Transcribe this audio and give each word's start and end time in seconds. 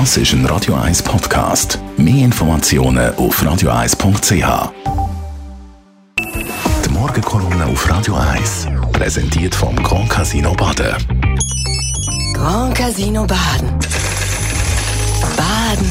Das 0.00 0.16
ist 0.16 0.32
ein 0.32 0.44
Radio 0.46 0.74
1 0.74 1.04
Podcast. 1.04 1.78
Mehr 1.96 2.24
Informationen 2.24 3.14
auf 3.14 3.40
radio1.ch. 3.40 4.72
Die 6.84 6.90
Morgenkolumne 6.90 7.64
auf 7.66 7.88
Radio 7.88 8.16
1 8.16 8.70
präsentiert 8.92 9.54
vom 9.54 9.76
Grand 9.76 10.10
Casino 10.10 10.52
Baden. 10.54 10.96
Grand 12.34 12.74
Casino 12.76 13.24
Baden. 13.24 13.70
Baden 15.36 15.86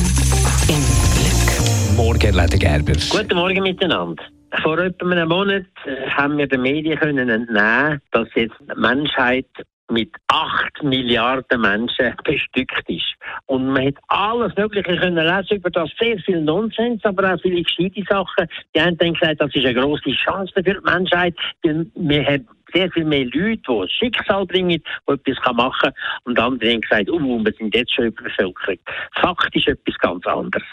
im 0.67 0.83
Glück. 1.15 1.95
Morgen, 1.95 2.35
Leder 2.35 2.57
Gerber. 2.57 2.99
Guten 3.09 3.35
Morgen 3.37 3.63
miteinander. 3.63 4.21
Vor 4.63 4.79
etwa 4.79 5.11
einem 5.11 5.29
Monat 5.29 5.63
äh, 5.85 6.09
haben 6.09 6.37
wir 6.37 6.47
den 6.47 6.61
Medien 6.61 6.99
können 6.99 7.29
entnehmen, 7.29 8.01
dass 8.11 8.27
jetzt 8.35 8.55
die 8.59 8.79
Menschheit 8.81 9.47
mit 9.89 10.11
8 10.27 10.83
Milliarden 10.83 11.61
Menschen 11.61 12.15
bestückt 12.23 12.89
ist. 12.89 13.15
Und 13.45 13.67
man 13.67 13.87
hat 13.87 13.95
alles 14.07 14.55
Mögliche 14.55 14.97
können 14.97 15.15
lesen 15.15 15.57
über 15.57 15.69
das, 15.69 15.89
sehr 15.99 16.17
viel 16.19 16.41
Nonsens, 16.41 17.03
aber 17.05 17.33
auch 17.33 17.41
viele 17.41 17.61
gescheite 17.63 18.03
Sachen. 18.09 18.47
Die 18.75 18.81
haben 18.81 18.97
dann 18.97 19.13
gesagt, 19.13 19.41
das 19.41 19.53
ist 19.53 19.65
eine 19.65 19.73
grosse 19.73 20.11
Chance 20.11 20.51
für 20.53 20.63
die 20.63 20.75
Menschheit, 20.83 21.35
weil 21.63 21.85
wir 21.95 22.25
haben 22.25 22.47
sehr 22.73 22.89
viel 22.91 23.05
mehr 23.05 23.25
Leute, 23.25 23.61
die 23.67 23.81
ein 23.81 23.89
Schicksal 23.89 24.45
bringen, 24.45 24.81
die 25.07 25.13
etwas 25.13 25.53
machen 25.53 25.73
kann. 25.81 25.93
Und 26.25 26.39
andere 26.39 26.71
haben 26.71 26.81
gesagt, 26.81 27.09
oh, 27.09 27.19
wir 27.19 27.53
sind 27.53 27.75
jetzt 27.75 27.93
schon 27.93 28.05
überbevölkert. 28.05 28.79
Fakt 29.15 29.55
ist 29.55 29.67
etwas 29.67 29.97
ganz 29.99 30.25
anderes. 30.25 30.67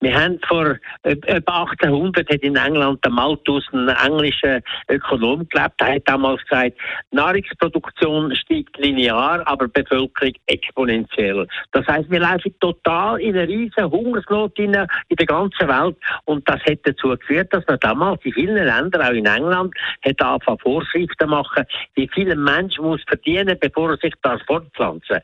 Wir 0.00 0.18
haben 0.18 0.38
vor 0.46 0.76
etwa 1.02 1.62
1800 1.62 2.28
hat 2.28 2.42
in 2.42 2.56
England 2.56 3.04
der 3.04 3.12
Malthus, 3.12 3.64
ein 3.72 3.88
englischer 3.88 4.60
Ökonom 4.88 5.48
gelebt, 5.48 5.80
der 5.80 5.94
hat 5.94 6.02
damals 6.06 6.42
gesagt, 6.44 6.76
Nahrungsproduktion 7.10 8.34
steigt 8.34 8.76
linear, 8.78 9.42
aber 9.46 9.68
Bevölkerung 9.68 10.32
exponentiell. 10.46 11.46
Das 11.72 11.86
heißt, 11.86 12.10
wir 12.10 12.20
laufen 12.20 12.54
total 12.60 13.20
in 13.20 13.36
eine 13.36 13.48
riesige 13.48 13.90
Hungersnot 13.90 14.58
in, 14.58 14.74
in 14.74 15.16
der 15.16 15.26
ganzen 15.26 15.68
Welt 15.68 15.96
und 16.24 16.48
das 16.48 16.60
hat 16.64 16.78
dazu 16.84 17.08
geführt, 17.08 17.52
dass 17.52 17.64
man 17.66 17.78
damals 17.80 18.24
in 18.24 18.32
vielen 18.32 18.64
Ländern, 18.64 19.02
auch 19.02 19.12
in 19.12 19.26
England, 19.26 19.74
hat 20.04 20.20
angefangen 20.22 20.58
Vorschriften 20.58 21.30
machen, 21.32 21.64
wie 21.94 22.08
viel 22.08 22.30
ein 22.30 22.42
Mensch 22.42 22.78
muss 22.78 23.02
verdienen, 23.06 23.56
bevor 23.60 23.90
er 23.90 23.96
sich 23.96 24.14
da 24.22 24.38
fortpflanzen 24.46 25.20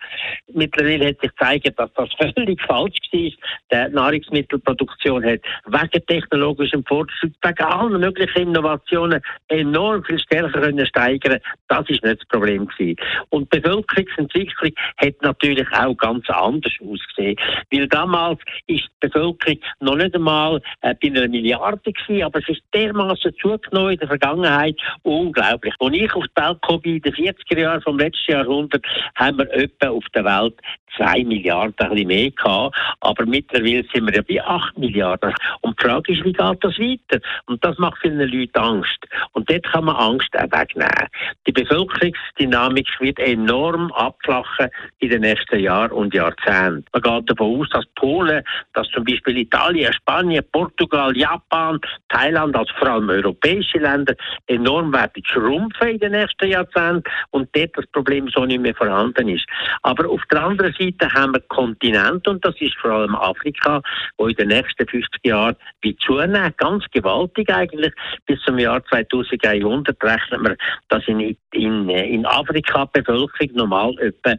Mittlerweile 0.52 1.08
hat 1.08 1.20
sich 1.20 1.30
gezeigt, 1.30 1.78
dass 1.78 1.92
das 1.94 2.08
völlig 2.34 2.60
falsch 2.62 2.96
war. 3.12 3.88
Die 3.88 3.94
Nahrungsmittelproduktion 3.94 5.24
hat 5.24 5.40
wegen 5.66 6.06
technologischem 6.06 6.84
Fortschritt, 6.84 7.34
wegen 7.42 7.64
allen 7.64 8.00
möglichen 8.00 8.48
Innovationen 8.48 9.20
enorm 9.48 10.02
viel 10.04 10.18
stärker 10.18 10.60
können 10.60 10.86
steigern. 10.86 11.38
Das 11.68 11.88
ist 11.88 12.02
nicht 12.02 12.20
das 12.20 12.28
Problem 12.28 12.66
gewesen. 12.66 12.96
Und 13.30 13.52
die 13.52 13.60
Bevölkerungsentwicklung 13.60 14.72
hat 14.96 15.22
natürlich 15.22 15.68
auch 15.72 15.96
ganz 15.96 16.28
anders 16.30 16.72
ausgesehen. 16.80 17.36
Weil 17.70 17.88
damals 17.88 18.40
ist 18.66 18.88
die 19.02 19.08
Bevölkerung 19.08 19.58
noch 19.80 19.96
nicht 19.96 20.14
einmal 20.14 20.60
äh, 20.80 20.94
bei 21.00 21.08
einer 21.08 21.28
Milliarde 21.28 21.92
gewesen, 21.92 22.24
aber 22.24 22.40
es 22.40 22.48
ist 22.48 22.62
dermaßen 22.74 23.34
zugenommen 23.40 23.92
in 23.92 23.98
der 23.98 24.08
Vergangenheit. 24.08 24.76
Unglaublich. 25.02 25.74
Als 25.78 25.94
ich 26.04 26.14
auf 26.14 26.24
die 26.36 26.42
Welt 26.42 26.62
kam, 26.62 26.80
in 26.82 27.00
den 27.00 27.14
40er 27.14 27.60
Jahren 27.60 27.82
vom 27.82 27.98
letzten 27.98 28.32
Jahrhundert, 28.32 28.84
haben 29.14 29.38
wir 29.38 29.52
etwa 29.52 29.88
auf 29.88 30.04
der 30.14 30.24
Welt 30.24 30.54
2 30.96 31.24
Milliarden, 31.24 31.74
ein 31.78 31.90
bisschen 31.90 32.08
mehr 32.08 32.30
gehabt. 32.30 32.76
Aber 33.00 33.26
mittlerweile 33.26 33.84
sind 33.92 34.06
wir 34.06 34.14
ja 34.14 34.22
bei 34.22 34.44
8 34.44 34.78
Milliarden. 34.78 35.34
Und 35.60 35.78
die 35.78 35.84
Frage 35.84 36.12
ist, 36.12 36.24
wie 36.24 36.32
geht 36.32 36.64
das 36.64 36.78
weiter? 36.78 37.20
Und 37.46 37.64
das 37.64 37.78
macht 37.78 37.98
vielen 38.00 38.18
Leuten 38.18 38.58
Angst. 38.58 38.98
Und 39.32 39.50
dort 39.50 39.64
kann 39.64 39.84
man 39.84 39.96
Angst 39.96 40.28
auch 40.36 40.58
wegnehmen. 40.58 41.08
Die 41.46 41.52
Bevölkerungsdynamik 41.52 42.88
wird 43.00 43.18
enorm 43.18 43.92
abflachen 43.92 44.68
in 44.98 45.10
den 45.10 45.22
nächsten 45.22 45.60
Jahren 45.60 45.92
und 45.92 46.14
Jahrzehnten. 46.14 46.84
Man 46.92 47.02
geht 47.02 47.30
davon 47.30 47.60
aus, 47.60 47.68
dass 47.70 47.84
Polen, 47.94 48.42
dass 48.74 48.88
zum 48.88 49.04
Beispiel 49.04 49.38
Italien, 49.38 49.92
Spanien, 49.92 50.44
Portugal, 50.52 51.16
Japan, 51.16 51.80
Thailand, 52.08 52.56
also 52.56 52.72
vor 52.78 52.88
allem 52.88 53.08
europäische 53.08 53.78
Länder, 53.78 54.14
enorm 54.46 54.92
werden 54.92 55.22
schrumpfen 55.24 55.88
in 55.88 55.98
den 55.98 56.12
nächsten 56.12 56.48
Jahrzehnten 56.48 57.02
und 57.30 57.48
dort 57.54 57.76
das 57.76 57.86
Problem 57.88 58.28
so 58.28 58.44
nicht 58.44 58.60
mehr 58.60 58.74
vorhanden 58.74 59.28
ist. 59.28 59.46
Aber 59.82 60.08
auf 60.08 60.22
der 60.30 60.42
anderen 60.44 60.74
Seite 60.78 61.12
haben 61.12 61.34
wir 61.34 61.40
Kontinente 61.48 62.30
und 62.30 62.44
das 62.44 62.54
ist 62.60 62.76
vor 62.76 62.90
allem 62.92 63.14
Afrika, 63.14 63.82
wo 64.16 64.26
in 64.26 64.36
den 64.36 64.48
nächsten 64.48 64.86
50 64.86 65.24
Jahren 65.24 65.56
wird 65.82 66.00
zunehmen, 66.00 66.54
ganz 66.56 66.84
gewaltig 66.92 67.50
eigentlich. 67.50 67.92
Bis 68.26 68.40
zum 68.42 68.58
Jahr 68.58 68.84
2100 68.86 70.02
rechnet 70.02 70.40
man, 70.40 70.56
dass 70.88 71.06
in, 71.08 71.36
in, 71.52 71.88
in 71.88 72.26
Afrika 72.26 72.86
die 72.86 73.00
Bevölkerung 73.00 73.54
normal 73.54 73.98
etwa 73.98 74.34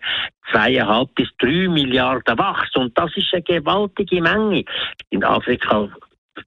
zweieinhalb 0.52 1.14
bis 1.16 1.30
drei 1.40 1.68
Milliarden 1.68 2.38
wächst 2.38 2.76
und 2.76 2.98
das 2.98 3.16
ist 3.16 3.34
eine 3.34 3.44
gewaltige 3.44 4.22
Menge. 4.22 4.64
In 5.10 5.24
Afrika 5.24 5.90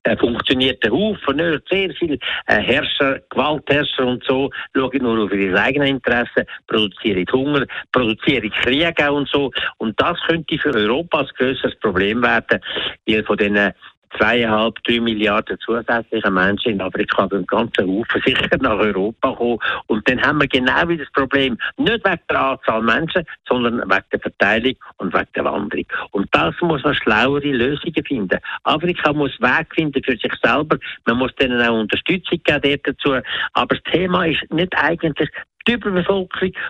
äh, 0.04 0.16
funktioniert 0.16 0.82
der 0.82 0.92
Haufen 0.92 1.36
nicht. 1.36 1.62
Sehr 1.70 1.90
viele 1.98 2.18
äh, 2.46 2.60
Herrscher, 2.60 3.20
Gewaltherrscher 3.30 4.06
und 4.06 4.24
so 4.24 4.50
schauen 4.74 5.02
nur 5.02 5.24
auf 5.24 5.32
ihre 5.32 5.60
eigenen 5.60 5.88
Interessen, 5.88 6.44
produzieren 6.66 7.26
Hunger, 7.32 7.66
produzieren 7.92 8.50
Krieg 8.50 9.02
auch 9.02 9.16
und 9.16 9.28
so. 9.28 9.50
Und 9.78 10.00
das 10.00 10.18
könnte 10.26 10.58
für 10.58 10.74
Europa 10.74 11.20
ein 11.20 11.28
grösseres 11.36 11.78
Problem 11.80 12.22
werden, 12.22 12.60
weil 13.06 13.24
von 13.24 13.36
den 13.36 13.72
zweieinhalb, 14.16 14.82
drei 14.84 15.00
Milliarden 15.00 15.58
zusätzliche 15.60 16.30
Menschen 16.30 16.72
in 16.72 16.80
Afrika 16.80 17.26
den 17.26 17.46
ganzen 17.46 17.88
Haufen 17.88 18.22
sicher 18.24 18.56
nach 18.60 18.78
Europa 18.78 19.32
kommen. 19.32 19.58
Und 19.86 20.08
dann 20.08 20.20
haben 20.22 20.40
wir 20.40 20.48
genau 20.48 20.88
wie 20.88 20.96
das 20.96 21.10
Problem, 21.12 21.58
nicht 21.76 22.04
wegen 22.04 22.20
der 22.30 22.40
Anzahl 22.40 22.82
Menschen, 22.82 23.24
sondern 23.48 23.78
wegen 23.88 24.04
der 24.12 24.20
Verteilung 24.20 24.74
und 24.98 25.14
wegen 25.14 25.28
der 25.34 25.44
Wanderung. 25.44 25.86
Und 26.10 26.28
das 26.32 26.54
muss 26.60 26.82
man 26.84 26.94
schlauere 26.94 27.52
Lösungen 27.52 28.04
finden. 28.06 28.38
Afrika 28.64 29.12
muss 29.12 29.32
Weg 29.40 29.74
finden 29.74 30.02
für 30.02 30.16
sich 30.16 30.32
selber. 30.42 30.78
Man 31.06 31.18
muss 31.18 31.34
denen 31.36 31.60
auch 31.60 31.78
Unterstützung 31.78 32.40
geben 32.44 32.80
dazu. 32.84 33.20
Aber 33.52 33.74
das 33.74 33.92
Thema 33.92 34.26
ist 34.26 34.42
nicht 34.50 34.76
eigentlich 34.76 35.30
die 35.66 35.72
Überbevölkerung, 35.72 36.28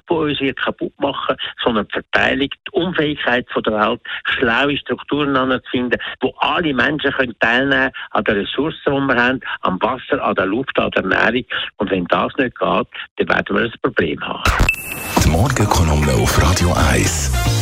die 0.09 0.15
uns 0.15 0.39
hier 0.39 0.55
kaputt 0.55 0.93
machen, 0.99 1.37
sondern 1.63 1.87
die 1.89 1.93
Verteilung, 1.93 2.49
die 2.49 2.71
Unfähigkeit 2.73 3.47
der 3.55 3.73
Welt, 3.73 4.01
schlaue 4.25 4.77
Strukturen 4.77 5.37
anzufinden, 5.37 6.01
wo 6.21 6.33
alle 6.39 6.75
Menschen 6.75 7.13
können 7.13 7.35
teilnehmen 7.41 7.91
an 8.11 8.25
den 8.25 8.39
Ressourcen, 8.39 8.79
die 8.85 9.15
wir 9.15 9.23
haben, 9.23 9.41
am 9.61 9.81
Wasser, 9.81 10.23
an 10.23 10.35
der 10.35 10.47
Luft, 10.47 10.79
an 10.79 10.91
der 10.91 11.03
Ernährung. 11.03 11.45
Und 11.77 11.91
wenn 11.91 12.05
das 12.07 12.33
nicht 12.37 12.59
geht, 12.59 12.87
dann 13.17 13.29
werden 13.29 13.57
wir 13.57 13.63
ein 13.65 13.73
Problem 13.83 14.21
haben. 14.21 14.43
Die 15.25 15.31
Morgenkolumne 15.31 16.13
auf 16.15 16.43
Radio 16.43 16.73
1. 16.91 17.62